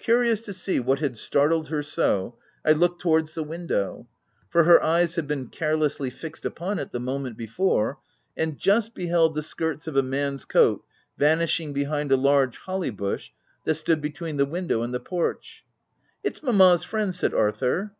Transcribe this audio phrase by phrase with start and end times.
[0.00, 2.36] Curious to see what had startled her so,
[2.66, 4.08] I looked towards the window,—
[4.48, 8.00] for her eyes had been carelessly fixed upon it the moment before—
[8.36, 10.82] and just beheld the skirts of a man's coat
[11.18, 13.30] vanishing behind a large holly bush
[13.62, 15.62] that stood between the window and the porch.
[16.24, 17.94] "It's Mamma's friend," said Arthur.